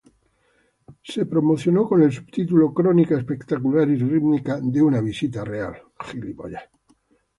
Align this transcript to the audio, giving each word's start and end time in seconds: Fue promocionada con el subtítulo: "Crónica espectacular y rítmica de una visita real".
Fue 1.03 1.27
promocionada 1.27 1.87
con 1.87 2.01
el 2.01 2.11
subtítulo: 2.11 2.73
"Crónica 2.73 3.15
espectacular 3.15 3.87
y 3.87 3.97
rítmica 3.97 4.59
de 4.59 4.81
una 4.81 4.99
visita 4.99 5.45
real". 5.45 5.79